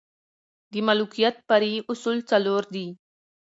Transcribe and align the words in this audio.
د 0.71 0.73
ملوکیت 0.87 1.35
فرعي 1.47 1.77
اصول 1.91 2.17
څلور 2.31 2.63
دي. 2.73 2.87